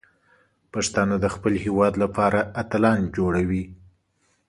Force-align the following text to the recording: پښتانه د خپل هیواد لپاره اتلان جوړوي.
پښتانه 0.73 1.15
د 1.19 1.25
خپل 1.35 1.53
هیواد 1.65 1.93
لپاره 2.03 2.39
اتلان 2.61 2.99
جوړوي. 3.17 3.63